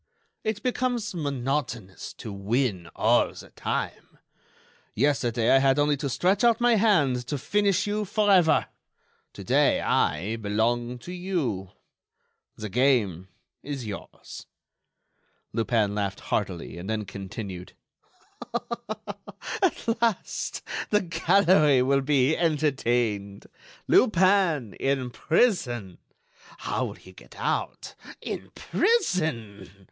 [0.43, 4.17] It becomes monotonous to win all the time.
[4.95, 8.65] Yesterday I had only to stretch out my hand to finish you forever.
[9.31, 11.69] Today I belong to you.
[12.55, 13.27] The game
[13.61, 14.47] is yours."
[15.53, 17.73] Lupin laughed heartily and then continued:
[19.61, 23.45] "At last the gallery will be entertained!
[23.87, 25.99] Lupin in prison!
[26.57, 27.93] How will he get out?
[28.19, 29.69] In prison!...